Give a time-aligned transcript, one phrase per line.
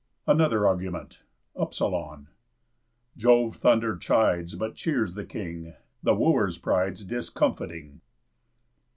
[0.25, 1.19] ANOTHER ARGUMENT
[1.55, 2.25] ψ.
[3.17, 8.01] Jove's thunder chides, But cheers the King, The Wooers' prides Discomfiting.